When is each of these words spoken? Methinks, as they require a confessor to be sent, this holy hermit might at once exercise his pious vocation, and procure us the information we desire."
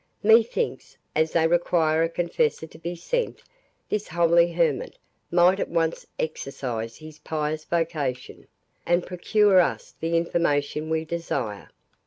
Methinks, 0.23 0.97
as 1.15 1.31
they 1.31 1.45
require 1.47 2.01
a 2.01 2.09
confessor 2.09 2.65
to 2.65 2.79
be 2.79 2.95
sent, 2.95 3.43
this 3.87 4.07
holy 4.07 4.51
hermit 4.51 4.97
might 5.29 5.59
at 5.59 5.69
once 5.69 6.07
exercise 6.17 6.97
his 6.97 7.19
pious 7.19 7.65
vocation, 7.65 8.47
and 8.83 9.05
procure 9.05 9.59
us 9.59 9.93
the 9.99 10.17
information 10.17 10.89
we 10.89 11.05
desire." 11.05 11.69